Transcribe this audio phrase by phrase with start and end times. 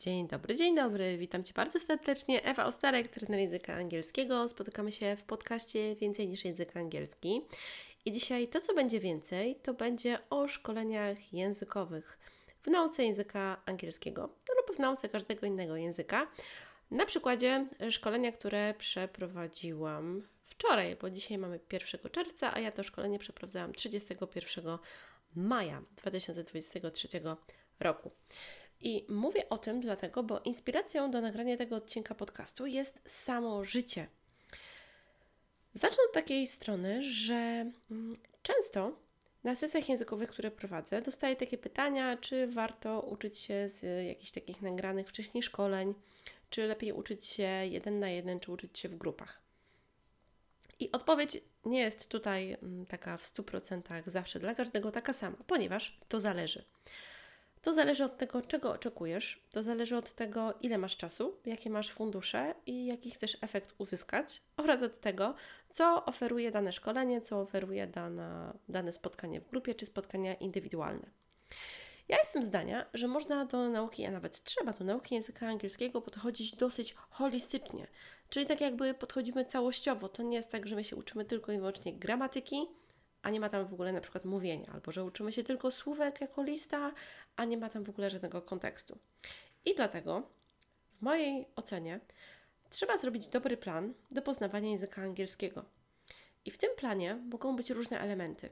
[0.00, 1.18] Dzień dobry, dzień dobry.
[1.18, 2.44] Witam Cię bardzo serdecznie.
[2.44, 4.48] Ewa Ostarek, trener języka angielskiego.
[4.48, 7.40] Spotykamy się w podcaście Więcej niż język angielski.
[8.04, 12.18] I dzisiaj to, co będzie więcej, to będzie o szkoleniach językowych
[12.62, 14.22] w nauce języka angielskiego
[14.56, 16.26] lub w nauce każdego innego języka.
[16.90, 23.18] Na przykładzie szkolenia, które przeprowadziłam wczoraj, bo dzisiaj mamy 1 czerwca, a ja to szkolenie
[23.18, 24.78] przeprowadzałam 31
[25.36, 27.08] maja 2023
[27.80, 28.10] roku.
[28.80, 34.06] I mówię o tym dlatego, bo inspiracją do nagrania tego odcinka podcastu jest samo życie.
[35.74, 38.96] Zacznę od takiej strony, że mm, często
[39.44, 44.62] na sesjach językowych, które prowadzę, dostaję takie pytania, czy warto uczyć się z jakichś takich
[44.62, 45.94] nagranych wcześniej szkoleń,
[46.50, 49.40] czy lepiej uczyć się jeden na jeden, czy uczyć się w grupach.
[50.80, 55.98] I odpowiedź nie jest tutaj mm, taka w 100% zawsze dla każdego taka sama, ponieważ
[56.08, 56.64] to zależy.
[57.62, 61.90] To zależy od tego, czego oczekujesz, to zależy od tego, ile masz czasu, jakie masz
[61.90, 65.34] fundusze i jaki chcesz efekt uzyskać, oraz od tego,
[65.70, 71.10] co oferuje dane szkolenie, co oferuje dana, dane spotkanie w grupie czy spotkania indywidualne.
[72.08, 76.56] Ja jestem zdania, że można do nauki, a nawet trzeba do nauki języka angielskiego podchodzić
[76.56, 77.86] dosyć holistycznie,
[78.28, 80.08] czyli tak jakby podchodzimy całościowo.
[80.08, 82.66] To nie jest tak, że my się uczymy tylko i wyłącznie gramatyki,
[83.22, 86.20] a nie ma tam w ogóle na przykład mówienia, albo że uczymy się tylko słówek
[86.20, 86.92] jako lista,
[87.36, 88.98] a nie ma tam w ogóle żadnego kontekstu.
[89.64, 90.22] I dlatego,
[90.98, 92.00] w mojej ocenie,
[92.70, 95.64] trzeba zrobić dobry plan do poznawania języka angielskiego.
[96.44, 98.48] I w tym planie mogą być różne elementy.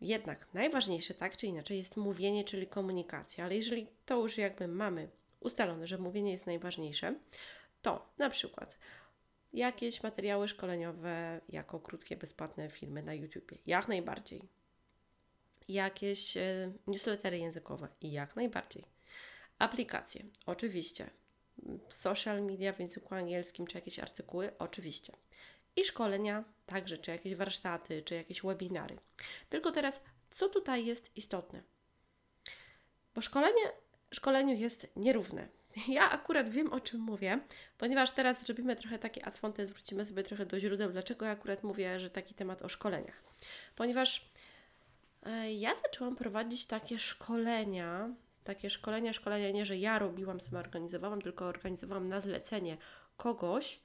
[0.00, 5.08] Jednak najważniejsze, tak czy inaczej, jest mówienie, czyli komunikacja, ale jeżeli to już jakby mamy
[5.40, 7.14] ustalone, że mówienie jest najważniejsze,
[7.82, 8.78] to na przykład
[9.52, 13.52] jakieś materiały szkoleniowe jako krótkie, bezpłatne filmy na YouTube.
[13.66, 14.42] Jak najbardziej.
[15.68, 17.88] Jakieś e, newslettery językowe.
[18.02, 18.84] Jak najbardziej.
[19.58, 20.24] Aplikacje.
[20.46, 21.10] Oczywiście.
[21.90, 24.58] Social media w języku angielskim, czy jakieś artykuły.
[24.58, 25.12] Oczywiście.
[25.76, 28.96] I szkolenia także, czy jakieś warsztaty, czy jakieś webinary.
[29.48, 31.62] Tylko teraz, co tutaj jest istotne?
[33.14, 33.72] Bo szkolenie
[34.12, 35.48] szkoleniu jest nierówne.
[35.88, 37.40] Ja akurat wiem, o czym mówię,
[37.78, 42.00] ponieważ teraz zrobimy trochę takie adfonte, zwrócimy sobie trochę do źródeł, dlaczego ja akurat mówię,
[42.00, 43.22] że taki temat o szkoleniach.
[43.76, 44.30] Ponieważ
[45.22, 48.08] e, ja zaczęłam prowadzić takie szkolenia,
[48.44, 52.76] takie szkolenia, szkolenia nie, że ja robiłam, sama organizowałam, tylko organizowałam na zlecenie
[53.16, 53.80] kogoś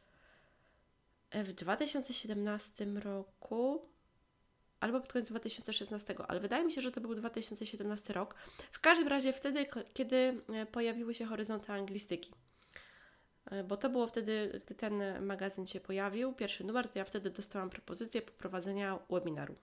[1.32, 3.91] e, w 2017 roku
[4.82, 8.36] albo pod koniec 2016, ale wydaje mi się, że to był 2017 rok.
[8.72, 12.32] W każdym razie wtedy, kiedy e, pojawiły się horyzonty anglistyki.
[13.46, 17.30] E, bo to było wtedy, gdy ten magazyn się pojawił, pierwszy numer, to ja wtedy
[17.30, 19.56] dostałam propozycję poprowadzenia webinaru.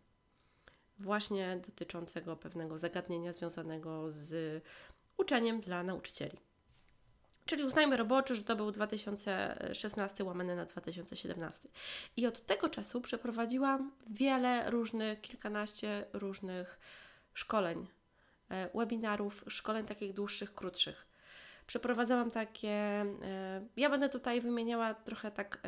[0.99, 4.63] Właśnie dotyczącego pewnego zagadnienia związanego z
[5.17, 6.39] uczeniem dla nauczycieli.
[7.49, 11.69] Czyli uznajmy roboczo, że to był 2016 łamane na 2017.
[12.17, 16.79] I od tego czasu przeprowadziłam wiele różnych, kilkanaście różnych
[17.35, 17.87] szkoleń,
[18.51, 21.07] e, webinarów, szkoleń takich dłuższych, krótszych.
[21.67, 25.63] Przeprowadzałam takie, e, ja będę tutaj wymieniała trochę tak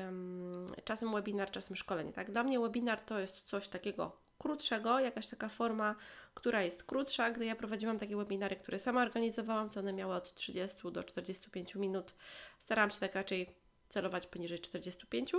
[0.84, 2.12] czasem webinar, czasem szkolenie.
[2.12, 2.30] Tak?
[2.30, 5.97] Dla mnie webinar to jest coś takiego krótszego, jakaś taka forma,
[6.34, 7.31] która jest krótsza.
[7.31, 11.75] Gdy ja prowadziłam takie webinary, które sama organizowałam, to one miały od 30 do 45
[11.75, 12.15] minut.
[12.61, 13.47] Starałam się tak raczej
[13.89, 15.33] celować poniżej 45.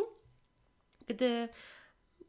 [1.07, 1.49] Gdy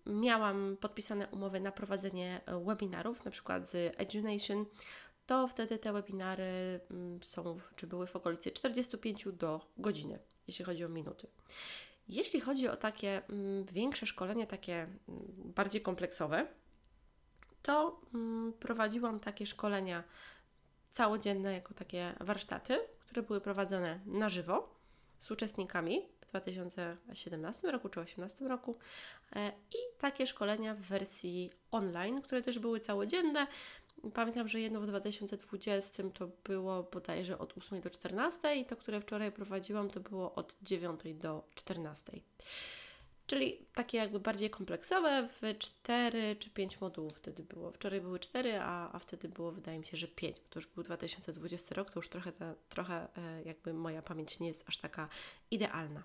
[0.07, 4.67] miałam podpisane umowy na prowadzenie webinarów, na przykład z EduNation,
[5.27, 10.85] to wtedy te webinary mm, są, czy były w okolicy 45 do godziny, jeśli chodzi
[10.85, 11.27] o minuty.
[12.09, 14.99] Jeśli chodzi o takie mm, większe szkolenia, takie mm,
[15.55, 16.47] bardziej kompleksowe,
[17.63, 20.05] to mm, prowadziłam takie szkolenia
[20.91, 24.75] całodzienne, jako takie warsztaty, które były prowadzone na żywo
[25.19, 28.79] z uczestnikami w 2017 roku czy 2018 roku
[29.37, 33.47] e, i takie szkolenia w wersji online, które też były całodzienne.
[34.15, 39.01] Pamiętam, że jedno w 2020 to było bodajże od 8 do 14 i to, które
[39.01, 42.13] wczoraj prowadziłam, to było od 9 do 14.
[43.33, 47.73] Czyli takie jakby bardziej kompleksowe, w 4 czy 5 modułów wtedy było.
[47.73, 50.67] Wczoraj były 4, a, a wtedy było wydaje mi się, że 5, bo to już
[50.67, 54.79] był 2020 rok, to już trochę, ta, trochę e, jakby moja pamięć nie jest aż
[54.79, 55.09] taka
[55.51, 56.03] idealna.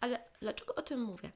[0.00, 1.32] Ale dlaczego o tym mówię?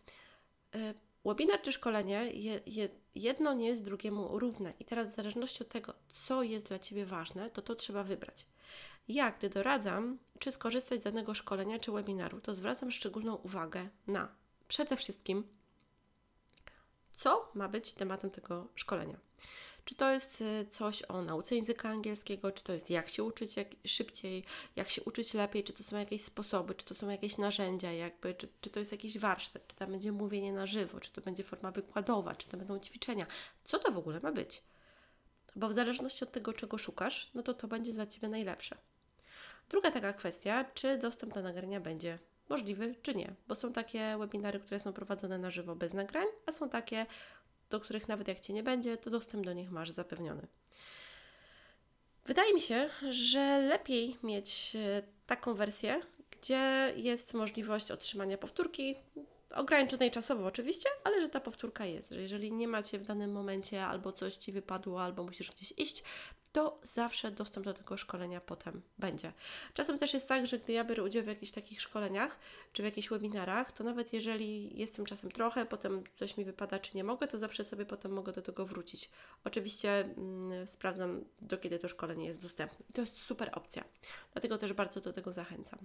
[1.24, 5.68] Webinar czy szkolenie, je, je, jedno nie jest drugiemu równe i teraz w zależności od
[5.68, 8.46] tego, co jest dla Ciebie ważne, to to trzeba wybrać.
[9.08, 14.41] Ja, gdy doradzam, czy skorzystać z danego szkolenia czy webinaru, to zwracam szczególną uwagę na
[14.72, 15.44] przede wszystkim,
[17.16, 19.18] co ma być tematem tego szkolenia.
[19.84, 23.56] Czy to jest y, coś o nauce języka angielskiego, czy to jest jak się uczyć
[23.56, 24.44] jak, szybciej,
[24.76, 28.34] jak się uczyć lepiej, czy to są jakieś sposoby, czy to są jakieś narzędzia, jakby,
[28.34, 31.44] czy, czy to jest jakiś warsztat, czy tam będzie mówienie na żywo, czy to będzie
[31.44, 33.26] forma wykładowa, czy to będą ćwiczenia.
[33.64, 34.62] Co to w ogóle ma być?
[35.56, 38.76] Bo w zależności od tego, czego szukasz, no to to będzie dla Ciebie najlepsze.
[39.68, 42.18] Druga taka kwestia, czy dostęp do nagrania będzie
[42.48, 46.52] możliwy, czy nie, bo są takie webinary, które są prowadzone na żywo bez nagrań, a
[46.52, 47.06] są takie,
[47.70, 50.46] do których nawet jak Cię nie będzie, to dostęp do nich masz zapewniony.
[52.26, 56.00] Wydaje mi się, że lepiej mieć e, taką wersję,
[56.30, 58.96] gdzie jest możliwość otrzymania powtórki,
[59.54, 63.84] ograniczonej czasowo oczywiście, ale że ta powtórka jest, że jeżeli nie macie w danym momencie
[63.84, 66.02] albo coś Ci wypadło, albo musisz gdzieś iść,
[66.52, 69.32] to zawsze dostęp do tego szkolenia potem będzie.
[69.74, 72.38] Czasem też jest tak, że gdy ja biorę udział w jakichś takich szkoleniach,
[72.72, 76.96] czy w jakichś webinarach, to nawet jeżeli jestem czasem trochę, potem coś mi wypada, czy
[76.96, 79.10] nie mogę, to zawsze sobie potem mogę do tego wrócić.
[79.44, 82.86] Oczywiście mm, sprawdzam, do kiedy to szkolenie jest dostępne.
[82.94, 83.84] To jest super opcja.
[84.32, 85.78] Dlatego też bardzo do tego zachęcam.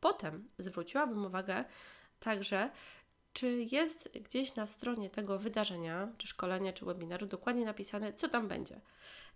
[0.00, 1.64] Potem zwróciłabym uwagę
[2.20, 2.70] także,
[3.32, 8.48] czy jest gdzieś na stronie tego wydarzenia, czy szkolenia, czy webinaru dokładnie napisane, co tam
[8.48, 8.80] będzie.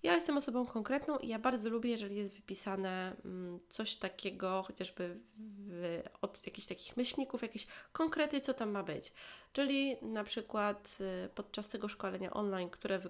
[0.02, 5.20] Ja jestem osobą konkretną i ja bardzo lubię, jeżeli jest wypisane mm, coś takiego, chociażby
[5.68, 9.12] w, od jakichś takich myślników, jakieś konkrety, co tam ma być.
[9.52, 13.00] Czyli na przykład y, podczas tego szkolenia online, które,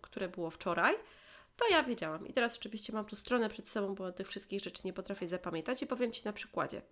[0.00, 0.94] które było wczoraj,
[1.56, 2.26] to ja wiedziałam.
[2.26, 5.82] I teraz oczywiście mam tu stronę przed sobą, bo tych wszystkich rzeczy nie potrafię zapamiętać
[5.82, 6.82] i powiem Ci na przykładzie.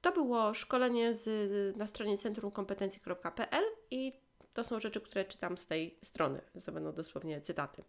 [0.00, 4.12] To było szkolenie z, na stronie centrumkompetencji.pl i
[4.52, 6.40] to są rzeczy, które czytam z tej strony.
[6.66, 7.84] To będą dosłownie cytaty.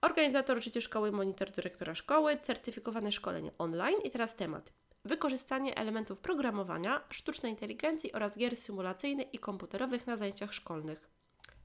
[0.00, 4.72] Organizator życie szkoły, monitor dyrektora szkoły, certyfikowane szkolenie online i teraz temat.
[5.04, 11.08] Wykorzystanie elementów programowania, sztucznej inteligencji oraz gier symulacyjnych i komputerowych na zajęciach szkolnych.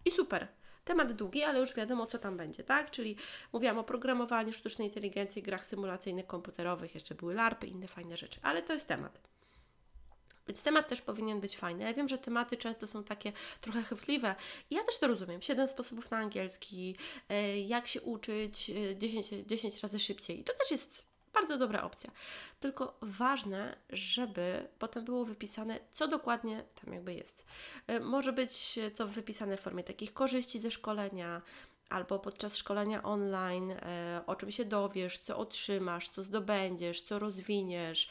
[0.06, 0.48] I super.
[0.84, 2.92] Temat długi, ale już wiadomo, co tam będzie, tak?
[2.92, 3.16] Czyli
[3.54, 8.62] mówiłam o programowaniu, sztucznej inteligencji, grach symulacyjnych, komputerowych, jeszcze były larpy, inne fajne rzeczy, ale
[8.62, 9.20] to jest temat.
[10.48, 11.84] Więc temat też powinien być fajny.
[11.84, 14.36] Ja wiem, że tematy często są takie trochę chwytliwe.
[14.70, 15.42] I ja też to rozumiem.
[15.42, 16.96] Siedem sposobów na angielski,
[17.30, 20.40] e, jak się uczyć 10, e, 10 razy szybciej.
[20.40, 22.12] I to też jest bardzo dobra opcja.
[22.60, 27.46] Tylko ważne, żeby potem było wypisane, co dokładnie tam jakby jest.
[27.88, 31.42] E, może być to wypisane w formie takich korzyści ze szkolenia,
[31.90, 33.74] albo podczas szkolenia online,
[34.26, 38.10] o czym się dowiesz, co otrzymasz, co zdobędziesz, co rozwiniesz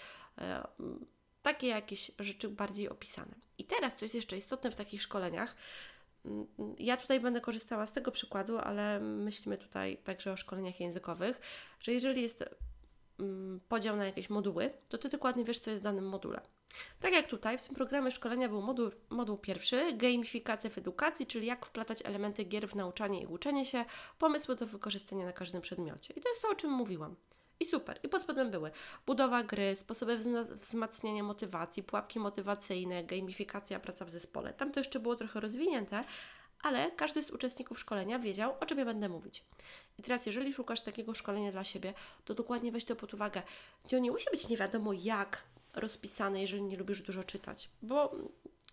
[1.47, 3.35] takie jakieś rzeczy bardziej opisane.
[3.59, 5.57] I teraz, co jest jeszcze istotne w takich szkoleniach,
[6.25, 6.47] mm,
[6.79, 11.41] ja tutaj będę korzystała z tego przykładu, ale myślimy tutaj także o szkoleniach językowych,
[11.81, 12.45] że jeżeli jest
[13.21, 16.41] mm, podział na jakieś moduły, to Ty dokładnie wiesz, co jest w danym module.
[17.01, 21.47] Tak jak tutaj, w tym programie szkolenia był moduł, moduł pierwszy, gamifikacja w edukacji, czyli
[21.47, 23.85] jak wplatać elementy gier w nauczanie i uczenie się,
[24.19, 26.15] pomysły do wykorzystania na każdym przedmiocie.
[26.15, 27.17] I to jest to, o czym mówiłam.
[27.61, 28.01] I super.
[28.03, 28.71] I pod spodem były
[29.07, 30.19] budowa gry, sposoby
[30.51, 34.53] wzmacniania motywacji, pułapki motywacyjne, gamifikacja, praca w zespole.
[34.53, 36.05] Tam to jeszcze było trochę rozwinięte,
[36.63, 39.45] ale każdy z uczestników szkolenia wiedział, o czym ja będę mówić.
[39.99, 41.95] I teraz, jeżeli szukasz takiego szkolenia dla siebie,
[42.25, 43.43] to dokładnie weź to pod uwagę.
[43.89, 45.43] To nie musi być nie wiadomo jak
[45.75, 48.15] rozpisane, jeżeli nie lubisz dużo czytać, bo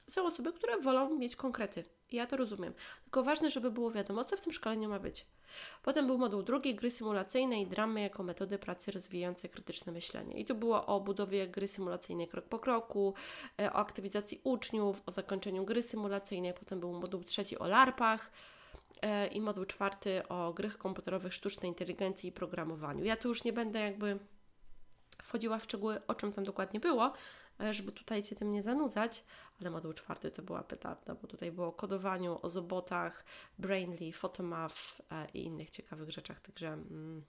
[0.07, 1.83] są osoby, które wolą mieć konkrety.
[2.11, 2.73] Ja to rozumiem.
[3.03, 5.25] Tylko ważne, żeby było wiadomo, co w tym szkoleniu ma być.
[5.83, 10.33] Potem był moduł drugi, gry symulacyjne i dramy jako metody pracy rozwijające krytyczne myślenie.
[10.33, 13.13] I tu było o budowie gry symulacyjnej krok po kroku,
[13.62, 16.53] e, o aktywizacji uczniów, o zakończeniu gry symulacyjnej.
[16.53, 18.31] Potem był moduł trzeci o larpach
[19.01, 23.03] e, i moduł czwarty o grach komputerowych, sztucznej inteligencji i programowaniu.
[23.03, 24.19] Ja tu już nie będę jakby
[25.24, 27.13] wchodziła w szczegóły, o czym tam dokładnie było,
[27.72, 29.24] żeby tutaj Cię tym nie zanudzać,
[29.62, 33.25] ale moduł czwarty to była petarda, bo tutaj było o kodowaniu, o zobotach,
[33.60, 37.24] Brainly, Photomath e, i innych ciekawych rzeczach, także mm,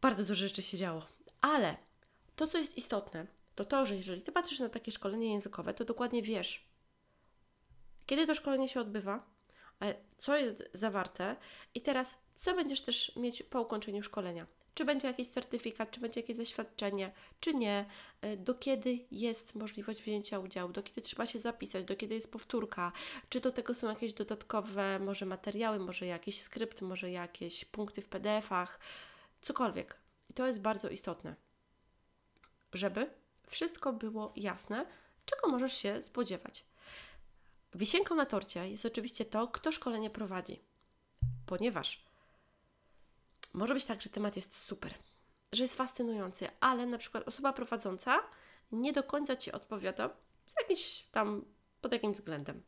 [0.00, 1.06] bardzo dużo rzeczy się działo.
[1.40, 1.76] Ale
[2.36, 5.84] to, co jest istotne, to to, że jeżeli Ty patrzysz na takie szkolenie językowe, to
[5.84, 6.68] dokładnie wiesz,
[8.06, 9.26] kiedy to szkolenie się odbywa,
[9.82, 11.36] e, co jest zawarte
[11.74, 16.20] i teraz co będziesz też mieć po ukończeniu szkolenia czy będzie jakiś certyfikat, czy będzie
[16.20, 17.86] jakieś zaświadczenie, czy nie,
[18.20, 22.32] e, do kiedy jest możliwość wzięcia udziału, do kiedy trzeba się zapisać, do kiedy jest
[22.32, 22.92] powtórka,
[23.28, 28.08] czy do tego są jakieś dodatkowe, może materiały, może jakiś skrypt, może jakieś punkty w
[28.08, 28.78] PDF-ach,
[29.42, 29.96] cokolwiek.
[30.30, 31.34] I to jest bardzo istotne,
[32.72, 33.10] żeby
[33.46, 34.86] wszystko było jasne,
[35.26, 36.64] czego możesz się spodziewać.
[37.74, 40.60] Wisienką na torcie jest oczywiście to, kto szkolenie prowadzi,
[41.46, 42.04] ponieważ
[43.52, 44.94] może być tak, że temat jest super,
[45.52, 48.18] że jest fascynujący, ale na przykład osoba prowadząca
[48.72, 50.10] nie do końca Ci odpowiada
[50.46, 51.44] z jakimś tam,
[51.80, 52.62] pod jakimś względem.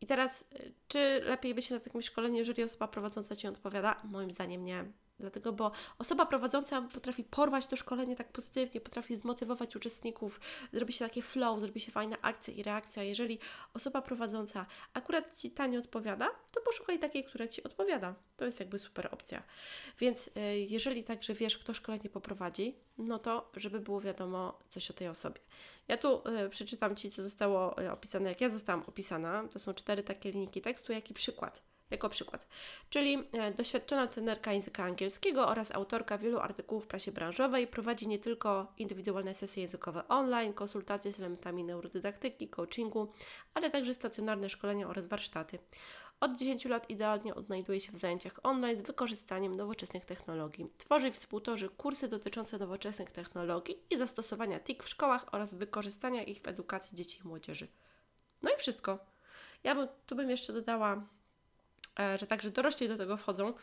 [0.00, 4.00] I teraz, y, czy lepiej być na takim szkoleniu, jeżeli osoba prowadząca Ci odpowiada?
[4.04, 4.84] Moim zdaniem nie.
[5.20, 10.40] Dlatego, bo osoba prowadząca potrafi porwać to szkolenie tak pozytywnie, potrafi zmotywować uczestników,
[10.72, 13.02] zrobi się takie flow, zrobi się fajna akcja i reakcja.
[13.02, 13.38] Jeżeli
[13.74, 18.14] osoba prowadząca akurat Ci tanie odpowiada, to poszukaj takiej, która Ci odpowiada.
[18.36, 19.42] To jest jakby super opcja.
[19.98, 24.94] Więc y, jeżeli także wiesz, kto szkolenie poprowadzi, no to żeby było wiadomo coś o
[24.94, 25.40] tej osobie.
[25.88, 29.48] Ja tu y, przeczytam Ci, co zostało y, opisane, jak ja zostałam opisana.
[29.52, 32.46] To są cztery takie linijki tekstu, jaki przykład jako przykład.
[32.90, 38.18] Czyli e, doświadczona trenerka języka angielskiego oraz autorka wielu artykułów w prasie branżowej prowadzi nie
[38.18, 43.12] tylko indywidualne sesje językowe online, konsultacje z elementami neurodydaktyki, coachingu,
[43.54, 45.58] ale także stacjonarne szkolenia oraz warsztaty.
[46.20, 50.66] Od 10 lat idealnie odnajduje się w zajęciach online z wykorzystaniem nowoczesnych technologii.
[50.78, 56.38] Tworzy i współtworzy kursy dotyczące nowoczesnych technologii i zastosowania TIK w szkołach oraz wykorzystania ich
[56.40, 57.68] w edukacji dzieci i młodzieży.
[58.42, 58.98] No i wszystko.
[59.64, 61.02] Ja bym, tu bym jeszcze dodała
[62.18, 63.54] że także dorośli do tego wchodzą,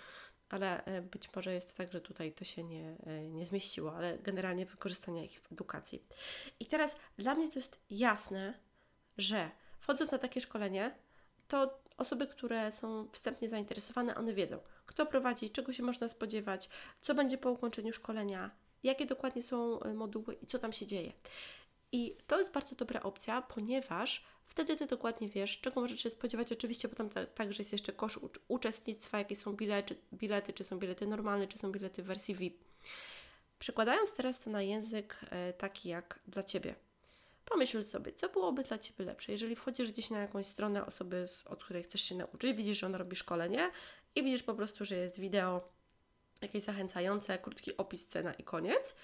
[0.50, 4.18] ale e, być może jest tak, że tutaj to się nie, e, nie zmieściło, ale
[4.18, 6.04] generalnie wykorzystania ich w edukacji.
[6.60, 8.54] I teraz dla mnie to jest jasne,
[9.18, 10.96] że wchodząc na takie szkolenie,
[11.48, 16.70] to osoby, które są wstępnie zainteresowane, one wiedzą, kto prowadzi, czego się można spodziewać,
[17.02, 18.52] co będzie po ukończeniu szkolenia,
[18.84, 21.14] jakie dokładnie są moduły i co tam się dzieje.
[21.94, 26.52] I to jest bardzo dobra opcja, ponieważ wtedy Ty dokładnie wiesz, czego możesz się spodziewać.
[26.52, 31.08] Oczywiście, bo tam także jest jeszcze kosz uczestnictwa, jakie są bilety, bilety, czy są bilety
[31.08, 32.64] normalne, czy są bilety w wersji VIP.
[33.60, 36.76] Przekładając teraz to na język e, taki jak dla Ciebie.
[37.46, 41.64] Pomyśl sobie, co byłoby dla Ciebie lepsze, jeżeli wchodzisz gdzieś na jakąś stronę osoby, od
[41.64, 43.72] której chcesz się nauczyć, widzisz, że ona robi szkolenie
[44.16, 45.70] i widzisz po prostu, że jest wideo
[46.42, 48.96] jakieś zachęcające, krótki opis, cena i koniec,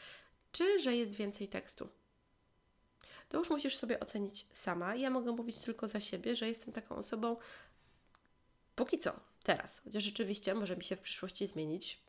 [0.52, 1.90] czy że jest więcej tekstu
[3.30, 4.96] to już musisz sobie ocenić sama.
[4.96, 7.38] Ja mogę mówić tylko za siebie, że jestem taką osobą
[8.76, 9.80] póki co, teraz.
[9.80, 12.02] Chociaż rzeczywiście może mi się w przyszłości zmienić.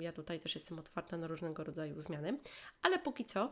[0.00, 2.38] Ja tutaj też jestem otwarta na różnego rodzaju zmiany,
[2.82, 3.50] ale póki co,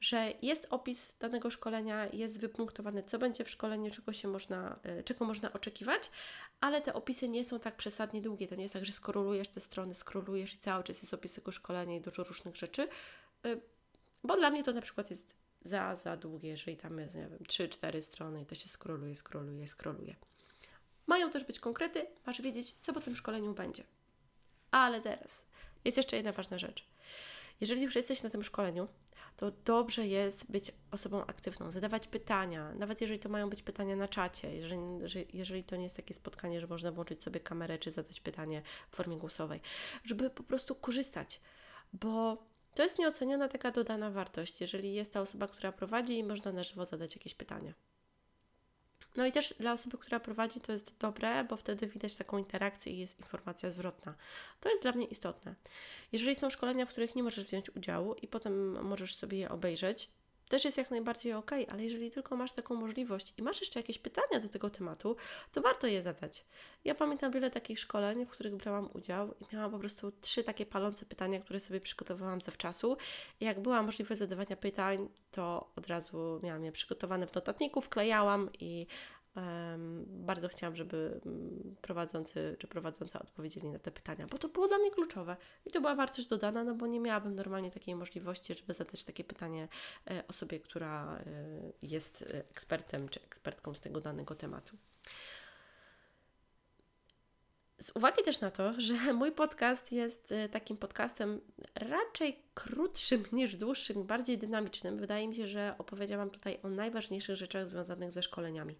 [0.00, 5.02] że jest opis danego szkolenia, jest wypunktowane, co będzie w szkoleniu, czego się można, e,
[5.02, 6.10] czego można oczekiwać,
[6.60, 8.48] ale te opisy nie są tak przesadnie długie.
[8.48, 11.52] To nie jest tak, że skrolujesz te strony, skrolujesz i cały czas jest opis tego
[11.52, 12.88] szkolenia i dużo różnych rzeczy,
[13.44, 13.56] e,
[14.24, 17.38] bo dla mnie to na przykład jest za, za długie, jeżeli tam jest, nie wiem,
[17.38, 20.16] 3-4 strony i to się skroluje, skroluje, skroluje.
[21.06, 23.84] Mają też być konkrety, masz wiedzieć, co po tym szkoleniu będzie.
[24.70, 25.42] Ale teraz
[25.84, 26.86] jest jeszcze jedna ważna rzecz.
[27.60, 28.88] Jeżeli już jesteś na tym szkoleniu,
[29.36, 34.08] to dobrze jest być osobą aktywną, zadawać pytania, nawet jeżeli to mają być pytania na
[34.08, 34.80] czacie, jeżeli,
[35.32, 38.96] jeżeli to nie jest takie spotkanie, że można włączyć sobie kamerę czy zadać pytanie w
[38.96, 39.60] formie głosowej,
[40.04, 41.40] żeby po prostu korzystać,
[41.92, 42.44] bo
[42.74, 46.62] to jest nieoceniona taka dodana wartość, jeżeli jest ta osoba, która prowadzi i można na
[46.62, 47.74] żywo zadać jakieś pytania.
[49.16, 52.92] No i też dla osoby, która prowadzi, to jest dobre, bo wtedy widać taką interakcję
[52.92, 54.14] i jest informacja zwrotna.
[54.60, 55.54] To jest dla mnie istotne.
[56.12, 60.10] Jeżeli są szkolenia, w których nie możesz wziąć udziału i potem możesz sobie je obejrzeć,
[60.48, 63.98] też jest jak najbardziej ok, ale jeżeli tylko masz taką możliwość i masz jeszcze jakieś
[63.98, 65.16] pytania do tego tematu,
[65.52, 66.44] to warto je zadać.
[66.84, 70.66] Ja pamiętam wiele takich szkoleń, w których brałam udział i miałam po prostu trzy takie
[70.66, 72.96] palące pytania, które sobie przygotowałam zawczasu.
[73.40, 78.50] I jak była możliwość zadawania pytań, to od razu miałam je przygotowane w notatniku, wklejałam
[78.60, 78.86] i
[80.06, 84.78] bardzo chciałam, żeby mm, prowadzący czy prowadząca odpowiedzieli na te pytania, bo to było dla
[84.78, 85.36] mnie kluczowe
[85.66, 89.24] i to była wartość dodana, no bo nie miałabym normalnie takiej możliwości, żeby zadać takie
[89.24, 89.68] pytanie
[90.10, 91.22] e, osobie, która e,
[91.82, 94.76] jest ekspertem czy ekspertką z tego danego tematu.
[97.78, 101.40] Z uwagi też na to, że mój podcast jest e, takim podcastem
[101.74, 107.68] raczej krótszym niż dłuższym, bardziej dynamicznym, wydaje mi się, że opowiedziałam tutaj o najważniejszych rzeczach
[107.68, 108.76] związanych ze szkoleniami.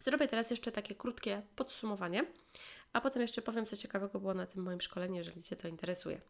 [0.00, 2.24] Zrobię teraz jeszcze takie krótkie podsumowanie,
[2.92, 6.20] a potem jeszcze powiem, co ciekawego było na tym moim szkoleniu, jeżeli Cię to interesuje.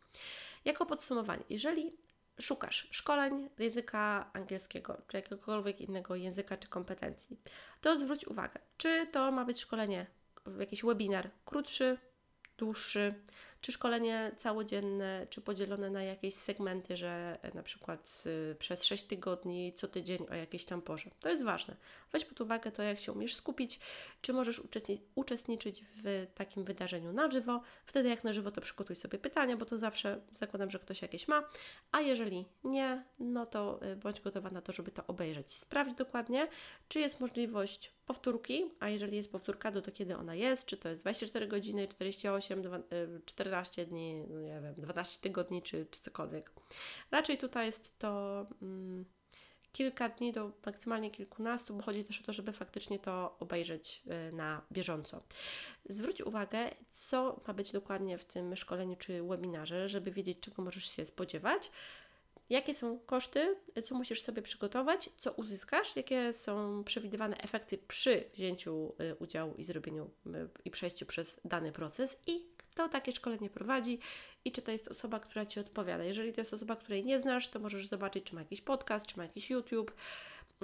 [0.64, 1.96] Jako podsumowanie, jeżeli
[2.40, 7.36] szukasz szkoleń z języka angielskiego, czy jakiegokolwiek innego języka czy kompetencji,
[7.80, 10.06] to zwróć uwagę, czy to ma być szkolenie,
[10.58, 11.98] jakiś webinar krótszy,
[12.58, 13.14] dłuższy,
[13.60, 19.04] czy szkolenie całodzienne, czy podzielone na jakieś segmenty, że e, na przykład y, przez 6
[19.04, 21.10] tygodni, co tydzień o jakiejś tam porze.
[21.20, 21.76] To jest ważne.
[22.12, 23.80] Weź pod uwagę to, jak się umiesz skupić,
[24.22, 24.62] czy możesz
[25.14, 27.60] uczestniczyć w takim wydarzeniu na żywo.
[27.86, 31.28] Wtedy jak na żywo, to przygotuj sobie pytania, bo to zawsze zakładam, że ktoś jakieś
[31.28, 31.42] ma,
[31.92, 35.52] a jeżeli nie, no to y, bądź gotowa na to, żeby to obejrzeć.
[35.52, 36.48] Sprawdź dokładnie,
[36.88, 40.88] czy jest możliwość powtórki, a jeżeli jest powtórka, to, to kiedy ona jest, czy to
[40.88, 42.62] jest 24 godziny, 48,
[43.24, 46.50] 14 dni, no nie wiem, 12 tygodni, czy, czy cokolwiek.
[47.10, 49.04] Raczej tutaj jest to mm,
[49.72, 54.32] kilka dni do maksymalnie kilkunastu, bo chodzi też o to, żeby faktycznie to obejrzeć y,
[54.32, 55.22] na bieżąco.
[55.88, 60.84] Zwróć uwagę, co ma być dokładnie w tym szkoleniu czy webinarze, żeby wiedzieć, czego możesz
[60.84, 61.70] się spodziewać.
[62.50, 68.94] Jakie są koszty, co musisz sobie przygotować, co uzyskasz, jakie są przewidywane efekty przy wzięciu
[69.00, 70.10] y, udziału i zrobieniu
[70.64, 73.98] i przejściu przez dany proces i kto takie szkolenie prowadzi
[74.44, 76.04] i czy to jest osoba, która Ci odpowiada.
[76.04, 79.16] Jeżeli to jest osoba, której nie znasz, to możesz zobaczyć, czy ma jakiś podcast, czy
[79.16, 79.92] ma jakiś YouTube,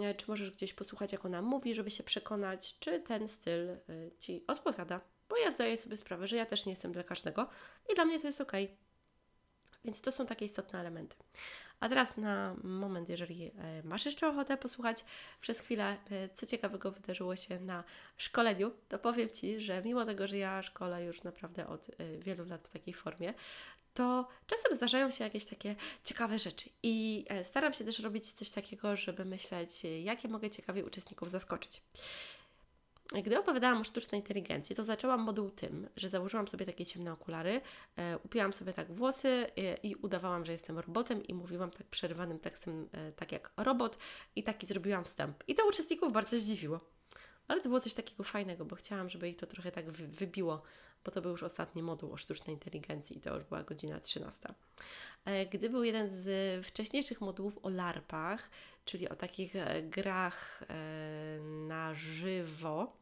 [0.02, 3.76] e, czy możesz gdzieś posłuchać, jak ona mówi, żeby się przekonać, czy ten styl
[4.18, 5.00] Ci odpowiada.
[5.28, 7.48] Bo ja zdaję sobie sprawę, że ja też nie jestem dla każdego
[7.92, 8.52] i dla mnie to jest ok.
[9.86, 11.16] Więc to są takie istotne elementy.
[11.80, 15.04] A teraz na moment, jeżeli e, masz jeszcze ochotę posłuchać
[15.40, 17.84] przez chwilę, e, co ciekawego wydarzyło się na
[18.16, 22.44] szkoleniu, to powiem Ci, że mimo tego, że ja szkolę już naprawdę od e, wielu
[22.44, 23.34] lat w takiej formie,
[23.94, 28.96] to czasem zdarzają się jakieś takie ciekawe rzeczy i staram się też robić coś takiego,
[28.96, 31.82] żeby myśleć, jakie mogę ciekawie uczestników zaskoczyć.
[33.12, 37.60] Gdy opowiadałam o sztucznej inteligencji, to zaczęłam moduł tym, że założyłam sobie takie ciemne okulary,
[37.96, 42.38] e, upiłam sobie tak włosy e, i udawałam, że jestem robotem i mówiłam tak przerywanym
[42.38, 43.98] tekstem, e, tak jak robot
[44.36, 45.44] i taki zrobiłam wstęp.
[45.48, 46.80] I to uczestników bardzo zdziwiło.
[47.48, 50.62] Ale to było coś takiego fajnego, bo chciałam, żeby ich to trochę tak wybiło,
[51.04, 54.54] bo to był już ostatni moduł o sztucznej inteligencji i to już była godzina 13.
[55.24, 58.50] E, gdy był jeden z wcześniejszych modułów o LARPach,
[58.86, 60.74] czyli o takich e, grach e,
[61.42, 62.96] na żywo,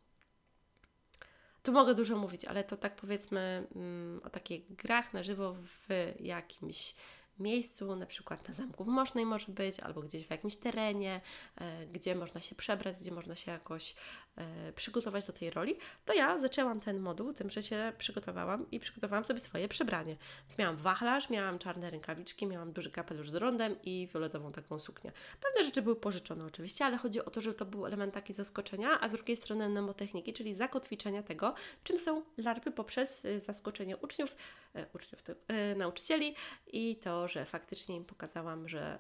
[1.62, 5.88] tu mogę dużo mówić, ale to tak powiedzmy mm, o takich grach na żywo w
[6.21, 6.95] jakimś
[7.41, 11.21] miejscu, na przykład na Zamku w Mosznej może być, albo gdzieś w jakimś terenie,
[11.57, 13.95] e, gdzie można się przebrać, gdzie można się jakoś
[14.37, 18.81] e, przygotować do tej roli, to ja zaczęłam ten moduł tym, że się przygotowałam i
[18.81, 20.17] przygotowałam sobie swoje przebranie.
[20.49, 25.12] Więc miałam wachlarz, miałam czarne rękawiczki, miałam duży kapelusz z rondem i fioletową taką suknię.
[25.41, 29.00] Pewne rzeczy były pożyczone oczywiście, ale chodzi o to, że to był element taki zaskoczenia,
[29.00, 34.37] a z drugiej strony mnemotechniki, czyli zakotwiczenia tego, czym są larpy poprzez y, zaskoczenie uczniów,
[34.75, 35.23] e, uczniów,
[35.76, 36.35] nauczycieli
[36.73, 38.99] i to że faktycznie im pokazałam, że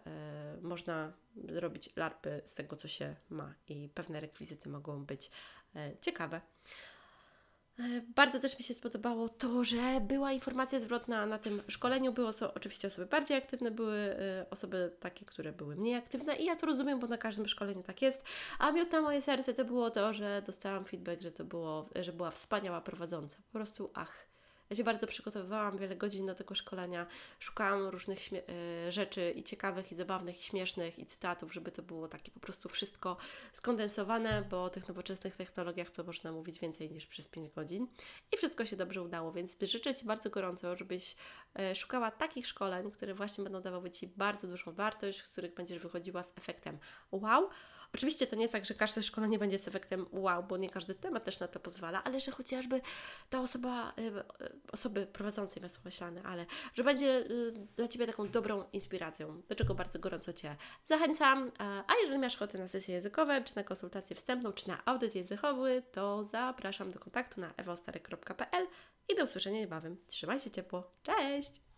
[0.58, 1.12] y, można
[1.48, 5.30] robić larpy z tego, co się ma i pewne rekwizyty mogą być
[5.76, 6.40] y, ciekawe.
[7.78, 7.82] E,
[8.14, 12.12] bardzo też mi się spodobało to, że była informacja zwrotna na tym szkoleniu.
[12.12, 14.16] Było so, oczywiście osoby bardziej aktywne, były
[14.50, 18.02] osoby takie, które były mniej aktywne i ja to rozumiem, bo na każdym szkoleniu tak
[18.02, 18.22] jest.
[18.58, 22.30] A miód moje serce to było to, że dostałam feedback, że to było, że była
[22.30, 23.36] wspaniała prowadząca.
[23.36, 24.26] Po prostu ach,
[24.70, 27.06] ja się bardzo przygotowywałam, wiele godzin do tego szkolenia,
[27.38, 32.08] szukałam różnych y, rzeczy i ciekawych, i zabawnych, i śmiesznych, i cytatów, żeby to było
[32.08, 33.16] takie po prostu wszystko
[33.52, 37.86] skondensowane, bo o tych nowoczesnych technologiach to można mówić więcej niż przez 5 godzin.
[38.32, 41.16] I wszystko się dobrze udało, więc życzę Ci bardzo gorąco, żebyś
[41.72, 45.78] y, szukała takich szkoleń, które właśnie będą dawały Ci bardzo dużą wartość, z których będziesz
[45.78, 46.78] wychodziła z efektem
[47.12, 47.48] wow,
[47.94, 50.94] Oczywiście to nie jest tak, że każde szkolenie będzie z efektem wow, bo nie każdy
[50.94, 52.80] temat też na to pozwala, ale że chociażby
[53.30, 54.22] ta osoba, y, y,
[54.72, 59.74] osoby prowadzącej masło myślane, ale że będzie y, dla Ciebie taką dobrą inspiracją, do czego
[59.74, 61.50] bardzo gorąco Cię zachęcam.
[61.58, 65.82] A jeżeli masz ochotę na sesje językowe, czy na konsultację wstępną, czy na audyt językowy,
[65.92, 68.66] to zapraszam do kontaktu na ewostarek.pl
[69.08, 69.96] i do usłyszenia niebawem.
[70.06, 70.90] Trzymaj się ciepło.
[71.02, 71.73] Cześć!